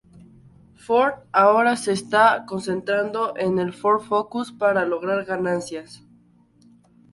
Ford 0.77 1.13
ahora 1.31 1.75
se 1.75 1.91
está 1.91 2.45
concentrando 2.47 3.35
en 3.37 3.59
el 3.59 3.71
Ford 3.71 4.01
Focus 4.01 4.51
para 4.51 4.83
lograr 4.83 5.25
ganancias. 5.25 6.01